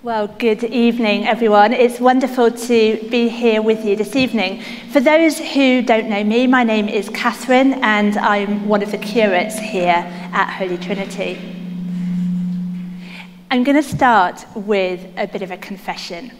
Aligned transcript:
Well, 0.00 0.28
good 0.28 0.62
evening, 0.62 1.26
everyone. 1.26 1.72
It's 1.72 1.98
wonderful 1.98 2.52
to 2.52 3.08
be 3.10 3.28
here 3.28 3.60
with 3.60 3.84
you 3.84 3.96
this 3.96 4.14
evening. 4.14 4.62
For 4.92 5.00
those 5.00 5.40
who 5.40 5.82
don't 5.82 6.08
know 6.08 6.22
me, 6.22 6.46
my 6.46 6.62
name 6.62 6.88
is 6.88 7.08
Catherine, 7.08 7.82
and 7.82 8.16
I'm 8.16 8.68
one 8.68 8.80
of 8.80 8.92
the 8.92 8.98
curates 8.98 9.58
here 9.58 10.04
at 10.32 10.56
Holy 10.56 10.78
Trinity. 10.78 11.36
I'm 13.50 13.64
going 13.64 13.74
to 13.74 13.82
start 13.82 14.46
with 14.54 15.04
a 15.16 15.26
bit 15.26 15.42
of 15.42 15.50
a 15.50 15.56
confession. 15.56 16.30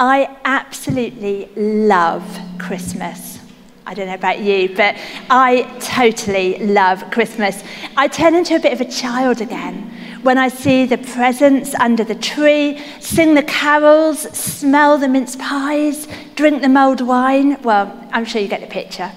I 0.00 0.36
absolutely 0.44 1.50
love 1.54 2.26
Christmas. 2.58 3.38
I 3.86 3.94
don't 3.94 4.08
know 4.08 4.14
about 4.14 4.40
you, 4.40 4.74
but 4.74 4.96
I 5.30 5.62
totally 5.78 6.58
love 6.66 7.08
Christmas. 7.12 7.62
I 7.96 8.08
turn 8.08 8.34
into 8.34 8.56
a 8.56 8.58
bit 8.58 8.72
of 8.72 8.80
a 8.80 8.90
child 8.90 9.40
again 9.40 9.94
when 10.22 10.38
I 10.38 10.48
see 10.48 10.86
the 10.86 10.98
presents 10.98 11.74
under 11.74 12.04
the 12.04 12.14
tree, 12.14 12.82
sing 13.00 13.34
the 13.34 13.42
carols, 13.42 14.20
smell 14.36 14.98
the 14.98 15.08
mince 15.08 15.36
pies, 15.36 16.08
drink 16.34 16.62
the 16.62 16.68
mulled 16.68 17.00
wine. 17.00 17.60
Well, 17.62 18.08
I'm 18.12 18.24
sure 18.24 18.42
you 18.42 18.48
get 18.48 18.60
the 18.60 18.66
picture. 18.66 19.12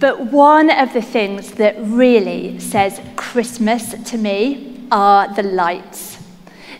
But 0.00 0.32
one 0.32 0.68
of 0.68 0.92
the 0.92 1.02
things 1.02 1.52
that 1.52 1.76
really 1.78 2.58
says 2.58 3.00
Christmas 3.14 3.94
to 4.10 4.18
me 4.18 4.84
are 4.90 5.32
the 5.32 5.44
lights. 5.44 6.18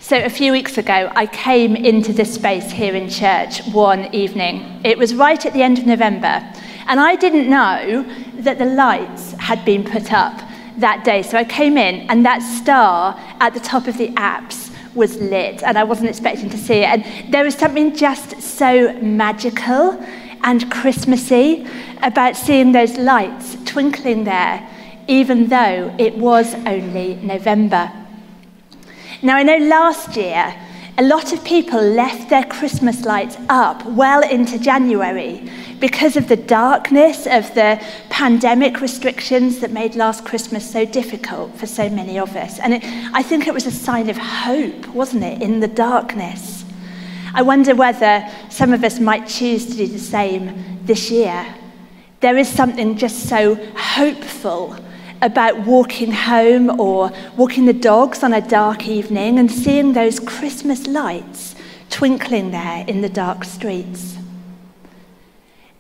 So 0.00 0.18
a 0.22 0.28
few 0.28 0.50
weeks 0.50 0.76
ago, 0.76 1.12
I 1.14 1.26
came 1.26 1.76
into 1.76 2.12
this 2.12 2.34
space 2.34 2.72
here 2.72 2.96
in 2.96 3.08
church 3.08 3.64
one 3.68 4.12
evening. 4.12 4.80
It 4.84 4.98
was 4.98 5.14
right 5.14 5.46
at 5.46 5.52
the 5.52 5.62
end 5.62 5.78
of 5.78 5.86
November, 5.86 6.42
and 6.88 6.98
I 6.98 7.14
didn't 7.14 7.48
know 7.48 8.04
that 8.38 8.58
the 8.58 8.64
lights 8.64 9.32
had 9.34 9.64
been 9.64 9.84
put 9.84 10.12
up 10.12 10.41
that 10.78 11.04
day. 11.04 11.22
So 11.22 11.38
I 11.38 11.44
came 11.44 11.76
in, 11.76 12.08
and 12.10 12.24
that 12.24 12.40
star 12.40 13.18
at 13.40 13.54
the 13.54 13.60
top 13.60 13.86
of 13.86 13.98
the 13.98 14.12
apse 14.16 14.70
was 14.94 15.16
lit, 15.20 15.62
and 15.62 15.78
I 15.78 15.84
wasn't 15.84 16.10
expecting 16.10 16.50
to 16.50 16.58
see 16.58 16.80
it. 16.80 16.86
And 16.86 17.32
there 17.32 17.44
was 17.44 17.54
something 17.54 17.94
just 17.96 18.40
so 18.40 18.92
magical 19.00 19.98
and 20.44 20.70
Christmassy 20.70 21.66
about 22.02 22.36
seeing 22.36 22.72
those 22.72 22.98
lights 22.98 23.56
twinkling 23.64 24.24
there, 24.24 24.68
even 25.08 25.48
though 25.48 25.94
it 25.98 26.16
was 26.16 26.54
only 26.66 27.14
November. 27.16 27.90
Now, 29.22 29.36
I 29.36 29.42
know 29.44 29.58
last 29.58 30.16
year 30.16 30.54
a 30.98 31.02
lot 31.02 31.32
of 31.32 31.42
people 31.44 31.80
left 31.80 32.28
their 32.28 32.44
Christmas 32.44 33.04
lights 33.04 33.36
up 33.48 33.84
well 33.86 34.22
into 34.28 34.58
January 34.58 35.50
because 35.82 36.16
of 36.16 36.28
the 36.28 36.36
darkness 36.36 37.26
of 37.26 37.52
the 37.56 37.84
pandemic 38.08 38.80
restrictions 38.80 39.58
that 39.58 39.72
made 39.72 39.96
last 39.96 40.24
Christmas 40.24 40.70
so 40.70 40.84
difficult 40.84 41.52
for 41.56 41.66
so 41.66 41.90
many 41.90 42.20
of 42.20 42.36
us. 42.36 42.60
And 42.60 42.74
it, 42.74 42.84
I 43.12 43.24
think 43.24 43.48
it 43.48 43.52
was 43.52 43.66
a 43.66 43.72
sign 43.72 44.08
of 44.08 44.16
hope, 44.16 44.86
wasn't 44.94 45.24
it, 45.24 45.42
in 45.42 45.58
the 45.58 45.66
darkness. 45.66 46.64
I 47.34 47.42
wonder 47.42 47.74
whether 47.74 48.24
some 48.48 48.72
of 48.72 48.84
us 48.84 49.00
might 49.00 49.26
choose 49.26 49.66
to 49.66 49.76
do 49.76 49.88
the 49.88 49.98
same 49.98 50.78
this 50.84 51.10
year. 51.10 51.52
There 52.20 52.38
is 52.38 52.46
something 52.48 52.96
just 52.96 53.28
so 53.28 53.56
hopeful 53.74 54.76
about 55.20 55.66
walking 55.66 56.12
home 56.12 56.78
or 56.80 57.10
walking 57.36 57.64
the 57.64 57.72
dogs 57.72 58.22
on 58.22 58.32
a 58.32 58.40
dark 58.40 58.86
evening 58.86 59.40
and 59.40 59.50
seeing 59.50 59.94
those 59.94 60.20
Christmas 60.20 60.86
lights 60.86 61.56
twinkling 61.90 62.52
there 62.52 62.84
in 62.86 63.00
the 63.00 63.08
dark 63.08 63.42
streets. 63.42 64.16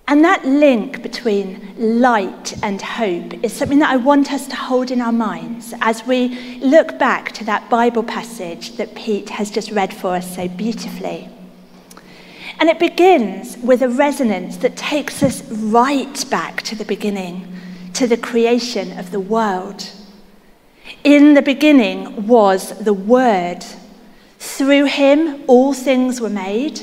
And 0.08 0.24
that 0.24 0.44
link 0.44 1.02
between 1.02 2.00
light 2.00 2.54
and 2.62 2.82
hope 2.82 3.32
is 3.44 3.52
something 3.52 3.78
that 3.78 3.90
I 3.90 3.96
want 3.96 4.32
us 4.32 4.46
to 4.48 4.56
hold 4.56 4.90
in 4.90 5.00
our 5.00 5.12
minds 5.12 5.72
as 5.80 6.06
we 6.06 6.58
look 6.58 6.98
back 6.98 7.32
to 7.32 7.44
that 7.44 7.70
Bible 7.70 8.02
passage 8.02 8.76
that 8.76 8.94
Pete 8.94 9.30
has 9.30 9.50
just 9.50 9.70
read 9.70 9.94
for 9.94 10.14
us 10.14 10.34
so 10.34 10.48
beautifully. 10.48 11.28
And 12.58 12.68
it 12.68 12.78
begins 12.78 13.56
with 13.58 13.82
a 13.82 13.88
resonance 13.88 14.58
that 14.58 14.76
takes 14.76 15.22
us 15.22 15.42
right 15.50 16.24
back 16.30 16.62
to 16.62 16.74
the 16.74 16.84
beginning 16.84 17.48
to 17.94 18.06
the 18.06 18.16
creation 18.16 18.98
of 18.98 19.10
the 19.10 19.20
world. 19.20 19.90
In 21.04 21.34
the 21.34 21.42
beginning 21.42 22.26
was 22.26 22.78
the 22.78 22.92
Word. 22.92 23.64
Through 24.38 24.86
him, 24.86 25.44
all 25.46 25.72
things 25.72 26.20
were 26.20 26.30
made. 26.30 26.80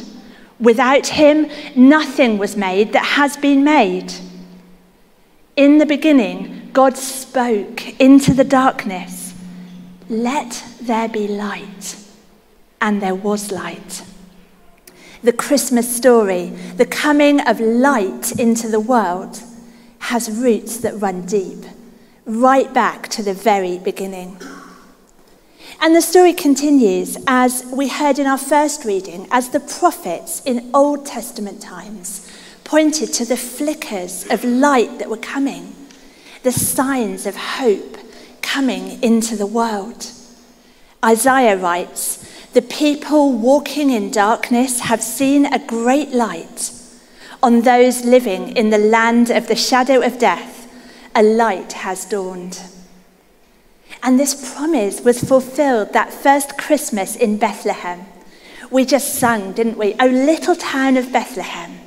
Without 0.59 1.07
him, 1.07 1.49
nothing 1.75 2.37
was 2.37 2.57
made 2.57 2.93
that 2.93 3.05
has 3.05 3.37
been 3.37 3.63
made. 3.63 4.13
In 5.55 5.77
the 5.77 5.85
beginning, 5.85 6.69
God 6.73 6.97
spoke 6.97 7.99
into 7.99 8.33
the 8.33 8.43
darkness, 8.43 9.33
Let 10.09 10.63
there 10.81 11.07
be 11.07 11.27
light. 11.27 11.95
And 12.81 13.01
there 13.01 13.15
was 13.15 13.51
light. 13.51 14.03
The 15.21 15.33
Christmas 15.33 15.93
story, 15.93 16.47
the 16.77 16.85
coming 16.85 17.41
of 17.41 17.59
light 17.59 18.39
into 18.39 18.69
the 18.69 18.79
world, 18.79 19.41
has 19.99 20.31
roots 20.31 20.77
that 20.77 20.99
run 21.01 21.25
deep, 21.25 21.65
right 22.25 22.73
back 22.73 23.09
to 23.09 23.23
the 23.23 23.33
very 23.33 23.77
beginning. 23.79 24.39
And 25.81 25.95
the 25.95 26.01
story 26.01 26.33
continues, 26.33 27.17
as 27.25 27.65
we 27.67 27.87
heard 27.87 28.19
in 28.19 28.27
our 28.27 28.37
first 28.37 28.83
reading, 28.83 29.27
as 29.31 29.49
the 29.49 29.61
prophets 29.61 30.41
in 30.45 30.69
Old 30.73 31.05
Testament 31.05 31.61
times 31.61 32.29
pointed 32.65 33.13
to 33.13 33.23
the 33.23 33.37
flickers 33.37 34.27
of 34.29 34.43
light 34.43 34.99
that 34.99 35.09
were 35.09 35.15
coming, 35.15 35.73
the 36.43 36.51
signs 36.51 37.25
of 37.25 37.35
hope 37.37 37.97
coming 38.41 39.01
into 39.01 39.37
the 39.37 39.45
world. 39.45 40.11
Isaiah 41.03 41.55
writes, 41.55 42.29
The 42.51 42.61
people 42.61 43.31
walking 43.31 43.89
in 43.89 44.11
darkness 44.11 44.81
have 44.81 45.01
seen 45.01 45.45
a 45.45 45.65
great 45.65 46.09
light. 46.09 46.73
On 47.41 47.61
those 47.61 48.03
living 48.03 48.57
in 48.57 48.69
the 48.69 48.77
land 48.77 49.29
of 49.29 49.47
the 49.47 49.55
shadow 49.55 50.01
of 50.05 50.19
death, 50.19 50.67
a 51.15 51.23
light 51.23 51.71
has 51.71 52.03
dawned. 52.03 52.59
And 54.01 54.19
this 54.19 54.53
promise 54.55 55.01
was 55.01 55.23
fulfilled 55.23 55.93
that 55.93 56.13
first 56.13 56.57
Christmas 56.57 57.15
in 57.15 57.37
Bethlehem. 57.37 58.05
We 58.71 58.85
just 58.85 59.15
sung, 59.15 59.53
didn't 59.53 59.77
we? 59.77 59.95
O 59.99 60.05
little 60.05 60.55
town 60.55 60.95
of 60.95 61.11
Bethlehem, 61.11 61.79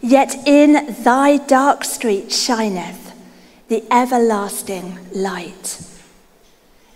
yet 0.00 0.36
in 0.46 0.94
thy 1.02 1.38
dark 1.38 1.84
street 1.84 2.30
shineth 2.30 3.12
the 3.68 3.82
everlasting 3.90 4.98
light. 5.12 5.80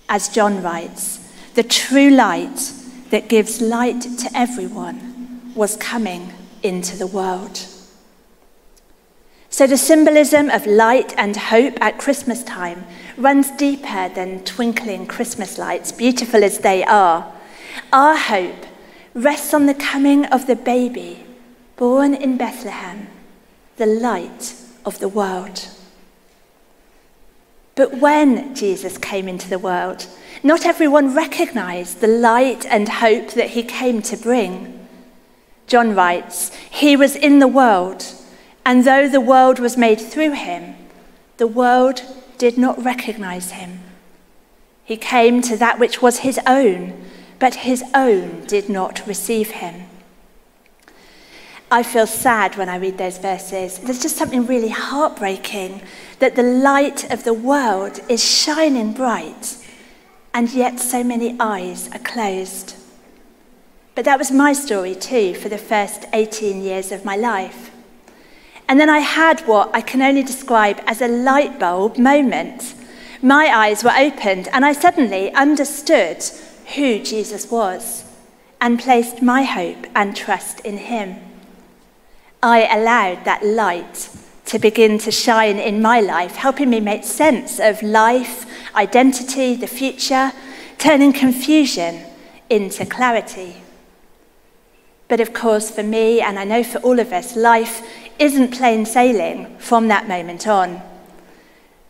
As 0.09 0.29
John 0.29 0.63
writes, 0.63 1.19
the 1.55 1.63
true 1.63 2.11
light 2.11 2.73
that 3.11 3.29
gives 3.29 3.61
light 3.61 4.03
to 4.03 4.31
everyone 4.35 5.53
was 5.55 5.77
coming 5.77 6.33
into 6.63 6.97
the 6.97 7.07
world. 7.07 7.61
So 9.57 9.67
the 9.67 9.79
symbolism 9.79 10.51
of 10.51 10.67
light 10.67 11.15
and 11.17 11.35
hope 11.35 11.79
at 11.81 11.97
Christmas 11.97 12.45
time 12.45 12.85
runs 13.17 13.51
deeper 13.53 14.11
than 14.11 14.45
twinkling 14.45 15.07
Christmas 15.07 15.57
lights, 15.57 15.93
beautiful 15.93 16.45
as 16.45 16.59
they 16.59 16.85
are. 16.85 17.33
Our 17.91 18.19
hope 18.19 18.67
rests 19.15 19.55
on 19.55 19.65
the 19.65 19.73
coming 19.73 20.27
of 20.27 20.47
the 20.47 20.57
baby 20.57 21.25
born 21.77 22.13
in 22.13 22.37
Bethlehem, 22.37 23.09
the 23.79 23.87
light 23.87 24.55
of 24.85 24.99
the 24.99 25.09
world. 25.09 25.69
But 27.77 27.97
when 27.97 28.55
Jesus 28.55 28.99
came 28.99 29.27
into 29.27 29.49
the 29.49 29.59
world, 29.59 30.07
not 30.43 30.67
everyone 30.67 31.15
recognized 31.15 32.03
the 32.03 32.09
light 32.09 32.67
and 32.67 32.91
hope 32.91 33.31
that 33.31 33.49
he 33.49 33.63
came 33.63 34.03
to 34.03 34.19
bring. 34.19 34.87
John 35.67 35.95
writes, 35.95 36.55
He 36.55 36.95
was 36.95 37.17
in 37.17 37.39
the 37.39 37.49
world 37.49 38.05
and 38.67 38.85
though 38.85 39.09
the 39.09 39.21
world 39.21 39.61
was 39.61 39.77
made 39.77 40.01
through 40.01 40.33
him, 40.33 40.75
the 41.37 41.47
world 41.47 42.03
did 42.37 42.59
not 42.59 42.85
recognize 42.85 43.53
him. 43.53 43.79
He 44.85 44.97
came 44.97 45.41
to 45.43 45.57
that 45.57 45.79
which 45.79 46.03
was 46.03 46.19
his 46.19 46.41
own, 46.49 47.01
but 47.39 47.67
his 47.67 47.85
own 47.95 48.45
did 48.47 48.69
not 48.69 49.07
receive 49.07 49.53
him. 49.53 49.85
I 51.71 51.85
feel 51.85 52.09
sad 52.09 52.57
when 52.57 52.69
I 52.69 52.77
read 52.77 52.99
those 52.99 53.19
verses. 53.19 53.79
There's 53.79 54.03
just 54.03 54.17
something 54.17 54.47
really 54.47 54.71
heartbreaking 54.71 55.83
that 56.19 56.35
the 56.35 56.43
light 56.43 57.09
of 57.09 57.23
the 57.23 57.35
world 57.35 58.01
is 58.09 58.25
shining 58.25 58.93
bright, 58.93 59.65
and 60.35 60.53
yet 60.53 60.81
so 60.81 61.05
many 61.05 61.37
eyes 61.39 61.89
are 61.93 62.01
closed. 62.01 62.75
But 63.95 64.05
that 64.07 64.19
was 64.19 64.33
my 64.33 64.53
story 64.53 64.97
too 64.97 65.35
for 65.35 65.49
the 65.49 65.57
first 65.57 66.07
18 66.13 66.63
years 66.63 66.91
of 66.91 67.05
my 67.05 67.15
life. 67.15 67.66
And 68.69 68.81
then 68.81 68.91
I 68.91 68.99
had 68.99 69.41
what 69.43 69.71
I 69.75 69.81
can 69.81 70.03
only 70.03 70.23
describe 70.23 70.81
as 70.87 71.01
a 71.01 71.09
light 71.09 71.59
bulb 71.59 71.99
moment. 71.99 72.75
My 73.23 73.47
eyes 73.47 73.85
were 73.85 73.97
opened, 73.97 74.49
and 74.53 74.65
I 74.65 74.73
suddenly 74.73 75.33
understood 75.33 76.23
who 76.75 76.99
Jesus 76.99 77.51
was 77.51 78.05
and 78.61 78.81
placed 78.81 79.23
my 79.23 79.43
hope 79.43 79.87
and 79.95 80.17
trust 80.17 80.61
in 80.61 80.79
him. 80.79 81.17
I 82.43 82.67
allowed 82.67 83.25
that 83.25 83.45
light 83.45 84.11
to 84.47 84.59
begin 84.59 84.99
to 84.99 85.11
shine 85.11 85.59
in 85.59 85.83
my 85.83 86.01
life, 86.01 86.37
helping 86.37 86.71
me 86.71 86.81
make 86.81 87.05
sense 87.05 87.59
of 87.59 87.83
life, 87.83 88.47
identity, 88.75 89.57
the 89.57 89.67
future, 89.67 90.33
turning 90.79 91.13
confusion 91.13 92.03
into 92.49 92.87
clarity. 92.87 93.57
But 95.09 95.21
of 95.21 95.33
course, 95.33 95.71
for 95.71 95.83
me, 95.83 96.21
and 96.21 96.39
I 96.39 96.45
know 96.45 96.65
for 96.65 96.79
all 96.79 96.99
of 96.99 97.13
us, 97.13 97.37
life 97.37 97.87
isn't 98.19 98.57
plain 98.57 98.87
sailing 98.87 99.57
from 99.59 99.89
that 99.89 100.09
moment 100.09 100.49
on. 100.49 100.83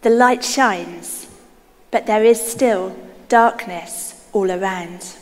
The 0.02 0.10
light 0.10 0.44
shines, 0.44 1.28
but 1.90 2.06
there 2.06 2.24
is 2.24 2.40
still 2.40 2.96
darkness 3.28 4.28
all 4.32 4.50
around. 4.50 5.16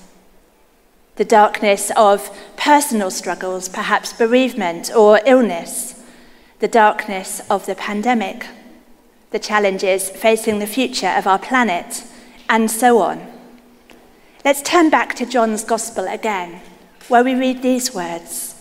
The 1.17 1.25
darkness 1.25 1.93
of 1.97 2.37
personal 2.57 3.11
struggles, 3.11 3.69
perhaps 3.69 4.13
bereavement 4.13 4.91
or 4.95 5.21
illness, 5.25 6.03
the 6.59 6.67
darkness 6.69 7.41
of 7.49 7.67
the 7.67 7.77
pandemic, 7.77 8.47
the 9.31 9.39
challenges 9.39 10.11
facing 10.11 10.59
the 10.59 10.67
future 10.67 11.15
of 11.17 11.27
our 11.27 11.39
planet, 11.39 12.03
and 12.49 12.71
so 12.71 12.99
on. 12.99 13.25
Let's 14.45 14.63
turn 14.63 14.91
back 14.91 15.15
to 15.17 15.27
John's 15.27 15.63
Gospel 15.63 16.07
again, 16.07 16.61
where 17.09 17.25
we 17.25 17.35
read 17.35 17.63
these 17.63 17.95
words 17.95 18.55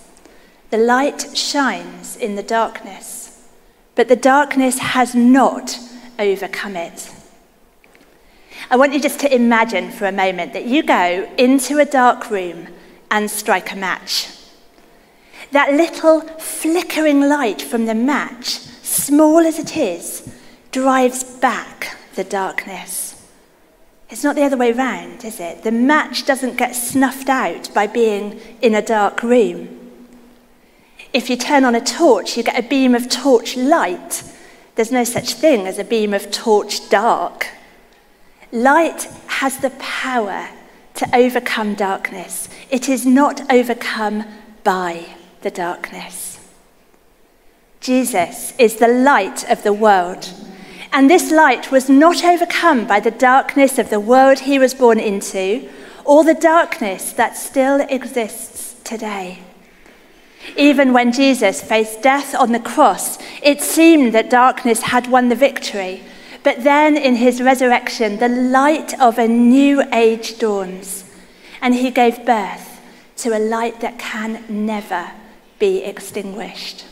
The 0.69 0.77
light 0.77 1.37
shines 1.37 2.17
in 2.17 2.35
the 2.35 2.43
darkness, 2.43 3.47
but 3.95 4.07
the 4.07 4.15
darkness 4.15 4.79
has 4.79 5.13
not 5.13 5.79
overcome 6.19 6.75
it. 6.75 7.13
I 8.69 8.75
want 8.75 8.93
you 8.93 8.99
just 8.99 9.19
to 9.19 9.33
imagine 9.33 9.91
for 9.91 10.05
a 10.05 10.11
moment 10.11 10.53
that 10.53 10.65
you 10.65 10.83
go 10.83 11.29
into 11.37 11.79
a 11.79 11.85
dark 11.85 12.29
room 12.29 12.67
and 13.11 13.29
strike 13.29 13.71
a 13.71 13.75
match. 13.75 14.29
That 15.51 15.73
little 15.73 16.21
flickering 16.21 17.21
light 17.21 17.61
from 17.61 17.85
the 17.85 17.93
match, 17.93 18.59
small 18.81 19.39
as 19.39 19.59
it 19.59 19.77
is, 19.77 20.33
drives 20.71 21.23
back 21.23 21.95
the 22.15 22.23
darkness. 22.23 23.02
It's 24.13 24.24
not 24.24 24.36
the 24.36 24.44
other 24.44 24.57
way 24.57 24.71
round, 24.71 25.25
is 25.25 25.39
it? 25.39 25.63
The 25.63 25.71
match 25.71 26.27
doesn't 26.27 26.56
get 26.56 26.75
snuffed 26.75 27.30
out 27.30 27.74
by 27.74 27.88
being 27.88 28.39
in 28.62 28.75
a 28.75 28.81
dark 28.81 29.24
room. 29.24 30.06
If 31.13 31.31
you 31.31 31.36
turn 31.36 31.65
on 31.65 31.74
a 31.74 31.81
torch, 31.81 32.38
you 32.38 32.44
get 32.44 32.63
a 32.63 32.68
beam 32.68 32.94
of 32.94 33.10
torch 33.10 33.57
light. 33.57 34.21
There's 34.75 34.92
no 34.92 35.04
such 35.04 35.33
thing 35.33 35.65
as 35.65 35.80
a 35.80 35.83
beam 35.83 36.13
of 36.13 36.30
torch 36.30 36.89
dark. 36.89 37.48
Light 38.51 39.06
has 39.25 39.57
the 39.57 39.71
power 39.80 40.48
to 40.94 41.15
overcome 41.15 41.74
darkness. 41.74 42.50
It 42.69 42.88
is 42.88 43.07
not 43.07 43.51
overcome 43.51 44.25
by 44.63 45.07
the 45.42 45.50
darkness. 45.50 46.39
Jesus 47.80 48.54
is 48.60 48.75
the 48.75 48.89
light 48.89 49.50
of 49.50 49.63
the 49.63 49.74
world. 49.74 50.31
And 50.93 51.09
this 51.09 51.31
light 51.31 51.71
was 51.71 51.89
not 51.89 52.23
overcome 52.23 52.85
by 52.85 52.99
the 52.99 53.09
darkness 53.09 53.79
of 53.79 53.89
the 53.89 53.99
world 53.99 54.39
he 54.41 54.59
was 54.59 54.75
born 54.75 54.99
into 54.99 55.67
or 56.05 56.23
the 56.23 56.35
darkness 56.35 57.13
that 57.13 57.35
still 57.35 57.81
exists 57.89 58.75
today. 58.83 59.39
Even 60.55 60.93
when 60.93 61.11
Jesus 61.11 61.63
faced 61.63 62.03
death 62.03 62.35
on 62.35 62.51
the 62.51 62.59
cross, 62.59 63.17
it 63.41 63.59
seemed 63.59 64.13
that 64.13 64.29
darkness 64.29 64.83
had 64.83 65.07
won 65.07 65.29
the 65.29 65.35
victory. 65.35 66.03
But 66.43 66.63
then 66.63 66.95
in 66.95 67.15
his 67.15 67.41
resurrection, 67.41 68.19
the 68.19 68.29
light 68.29 68.99
of 68.99 69.17
a 69.17 69.27
new 69.27 69.81
age 69.91 70.37
dawns, 70.37 71.05
and 71.59 71.73
he 71.73 71.89
gave 71.89 72.23
birth 72.25 72.81
to 73.17 73.35
a 73.35 73.39
light 73.39 73.81
that 73.81 73.97
can 73.97 74.43
never 74.47 75.11
be 75.57 75.83
extinguished. 75.83 76.85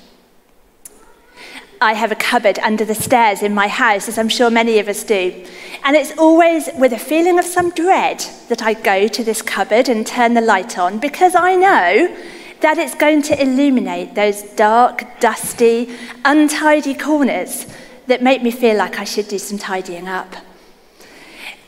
I 1.81 1.93
have 1.93 2.11
a 2.11 2.15
cupboard 2.15 2.59
under 2.59 2.85
the 2.85 2.93
stairs 2.93 3.41
in 3.41 3.55
my 3.55 3.67
house, 3.67 4.07
as 4.07 4.19
I'm 4.19 4.29
sure 4.29 4.51
many 4.51 4.77
of 4.77 4.87
us 4.87 5.03
do. 5.03 5.43
And 5.83 5.95
it's 5.95 6.15
always 6.15 6.69
with 6.77 6.93
a 6.93 6.99
feeling 6.99 7.39
of 7.39 7.45
some 7.45 7.71
dread 7.71 8.23
that 8.49 8.61
I 8.61 8.75
go 8.75 9.07
to 9.07 9.23
this 9.23 9.41
cupboard 9.41 9.89
and 9.89 10.05
turn 10.05 10.35
the 10.35 10.41
light 10.41 10.77
on 10.77 10.99
because 10.99 11.33
I 11.33 11.55
know 11.55 12.15
that 12.59 12.77
it's 12.77 12.93
going 12.93 13.23
to 13.23 13.41
illuminate 13.41 14.13
those 14.13 14.43
dark, 14.43 15.19
dusty, 15.19 15.97
untidy 16.23 16.93
corners 16.93 17.65
that 18.05 18.21
make 18.21 18.43
me 18.43 18.51
feel 18.51 18.77
like 18.77 18.99
I 18.99 19.03
should 19.03 19.27
do 19.27 19.39
some 19.39 19.57
tidying 19.57 20.07
up. 20.07 20.35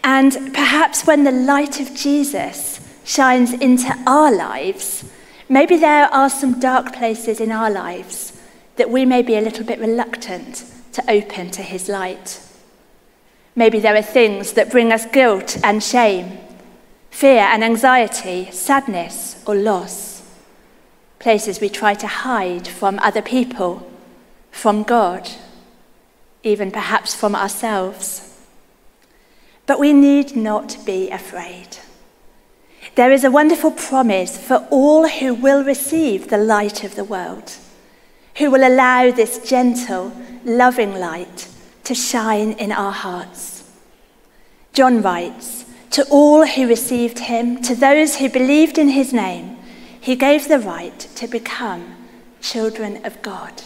And 0.03 0.53
perhaps 0.53 1.07
when 1.07 1.23
the 1.23 1.31
light 1.31 1.79
of 1.79 1.95
Jesus 1.95 2.87
shines 3.03 3.51
into 3.51 3.91
our 4.05 4.31
lives, 4.31 5.11
maybe 5.49 5.75
there 5.75 6.05
are 6.13 6.29
some 6.29 6.59
dark 6.59 6.93
places 6.93 7.39
in 7.39 7.51
our 7.51 7.71
lives 7.71 8.32
that 8.75 8.89
we 8.89 9.05
may 9.05 9.21
be 9.21 9.35
a 9.35 9.41
little 9.41 9.65
bit 9.65 9.79
reluctant 9.79 10.65
to 10.93 11.03
open 11.09 11.51
to 11.51 11.61
his 11.61 11.89
light. 11.89 12.41
Maybe 13.55 13.79
there 13.79 13.95
are 13.95 14.01
things 14.01 14.53
that 14.53 14.71
bring 14.71 14.91
us 14.91 15.05
guilt 15.05 15.57
and 15.63 15.83
shame, 15.83 16.39
fear 17.11 17.41
and 17.41 17.63
anxiety, 17.63 18.49
sadness 18.51 19.43
or 19.45 19.55
loss. 19.55 20.23
Places 21.19 21.61
we 21.61 21.69
try 21.69 21.93
to 21.93 22.07
hide 22.07 22.67
from 22.67 22.99
other 22.99 23.21
people, 23.21 23.89
from 24.51 24.83
God, 24.83 25.29
even 26.41 26.71
perhaps 26.71 27.13
from 27.13 27.35
ourselves. 27.35 28.29
But 29.65 29.79
we 29.79 29.93
need 29.93 30.35
not 30.35 30.77
be 30.85 31.09
afraid. 31.09 31.77
There 32.95 33.11
is 33.11 33.23
a 33.23 33.31
wonderful 33.31 33.71
promise 33.71 34.37
for 34.37 34.67
all 34.69 35.07
who 35.07 35.33
will 35.33 35.63
receive 35.63 36.27
the 36.27 36.37
light 36.37 36.83
of 36.83 36.95
the 36.95 37.03
world 37.03 37.53
who 38.37 38.49
will 38.49 38.67
allow 38.67 39.11
this 39.11 39.37
gentle, 39.47 40.11
loving 40.43 40.93
light 40.95 41.47
to 41.83 41.93
shine 41.93 42.53
in 42.53 42.71
our 42.71 42.91
hearts. 42.91 43.69
John 44.73 45.01
writes, 45.01 45.65
To 45.91 46.03
all 46.09 46.45
who 46.45 46.67
received 46.67 47.19
him, 47.19 47.61
to 47.61 47.75
those 47.75 48.17
who 48.17 48.29
believed 48.29 48.77
in 48.77 48.89
his 48.89 49.13
name, 49.13 49.57
he 49.99 50.15
gave 50.15 50.47
the 50.47 50.59
right 50.59 50.99
to 50.99 51.27
become 51.27 51.95
children 52.41 53.05
of 53.05 53.21
God. 53.21 53.63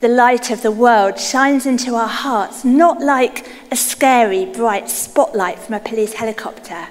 The 0.00 0.08
light 0.08 0.50
of 0.50 0.62
the 0.62 0.70
world 0.70 1.18
shines 1.18 1.66
into 1.66 1.94
our 1.94 2.08
hearts 2.08 2.64
not 2.64 3.00
like 3.00 3.46
a 3.70 3.76
scary, 3.76 4.46
bright 4.46 4.88
spotlight 4.88 5.58
from 5.58 5.74
a 5.74 5.80
police 5.80 6.14
helicopter, 6.14 6.86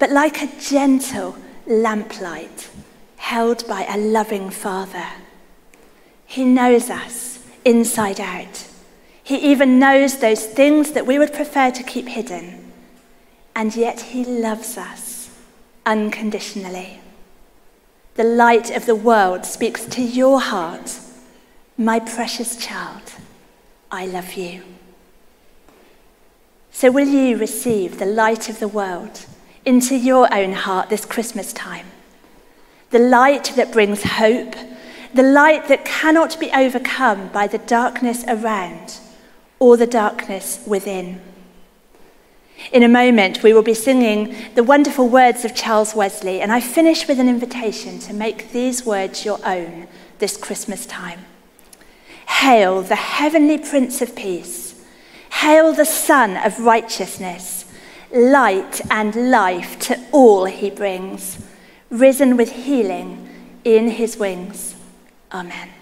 but 0.00 0.10
like 0.10 0.42
a 0.42 0.60
gentle 0.60 1.36
lamplight 1.66 2.68
held 3.28 3.68
by 3.68 3.84
a 3.84 3.98
loving 3.98 4.48
Father. 4.48 5.06
He 6.24 6.46
knows 6.46 6.88
us 6.88 7.46
inside 7.62 8.18
out. 8.18 8.66
He 9.22 9.36
even 9.52 9.78
knows 9.78 10.16
those 10.16 10.46
things 10.46 10.92
that 10.92 11.06
we 11.06 11.18
would 11.18 11.34
prefer 11.34 11.70
to 11.72 11.82
keep 11.82 12.08
hidden. 12.08 12.72
And 13.54 13.76
yet 13.76 14.00
He 14.00 14.24
loves 14.24 14.78
us 14.78 15.28
unconditionally. 15.84 17.00
The 18.14 18.24
light 18.24 18.70
of 18.70 18.86
the 18.86 18.94
world 18.94 19.44
speaks 19.44 19.84
to 19.84 20.00
your 20.00 20.40
heart. 20.40 20.98
My 21.76 22.00
precious 22.00 22.56
child, 22.56 23.12
I 23.92 24.06
love 24.06 24.32
you. 24.32 24.62
So, 26.70 26.90
will 26.90 27.08
you 27.08 27.36
receive 27.36 27.98
the 27.98 28.06
light 28.06 28.48
of 28.48 28.58
the 28.58 28.68
world 28.68 29.26
into 29.66 29.96
your 29.96 30.32
own 30.32 30.54
heart 30.54 30.88
this 30.88 31.04
Christmas 31.04 31.52
time? 31.52 31.88
The 32.90 32.98
light 32.98 33.52
that 33.56 33.72
brings 33.72 34.02
hope, 34.02 34.54
the 35.12 35.22
light 35.22 35.68
that 35.68 35.84
cannot 35.84 36.38
be 36.40 36.50
overcome 36.52 37.28
by 37.28 37.46
the 37.46 37.58
darkness 37.58 38.24
around 38.26 38.98
or 39.58 39.76
the 39.76 39.86
darkness 39.86 40.62
within. 40.66 41.20
In 42.72 42.82
a 42.82 42.88
moment, 42.88 43.42
we 43.42 43.52
will 43.52 43.62
be 43.62 43.74
singing 43.74 44.34
the 44.54 44.64
wonderful 44.64 45.08
words 45.08 45.44
of 45.44 45.54
Charles 45.54 45.94
Wesley, 45.94 46.40
and 46.40 46.52
I 46.52 46.60
finish 46.60 47.06
with 47.06 47.20
an 47.20 47.28
invitation 47.28 47.98
to 48.00 48.12
make 48.12 48.52
these 48.52 48.84
words 48.84 49.24
your 49.24 49.38
own 49.46 49.86
this 50.18 50.36
Christmas 50.36 50.84
time. 50.86 51.20
Hail 52.26 52.82
the 52.82 52.96
heavenly 52.96 53.58
Prince 53.58 54.02
of 54.02 54.16
Peace. 54.16 54.84
Hail 55.30 55.72
the 55.72 55.84
Sun 55.84 56.36
of 56.38 56.58
Righteousness. 56.58 57.64
Light 58.12 58.80
and 58.90 59.30
life 59.30 59.78
to 59.80 60.00
all 60.12 60.46
he 60.46 60.70
brings 60.70 61.38
risen 61.90 62.36
with 62.36 62.52
healing 62.52 63.28
in 63.64 63.88
his 63.88 64.16
wings. 64.16 64.74
Amen. 65.32 65.77